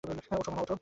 ওঠো, 0.31 0.51
মামা! 0.51 0.75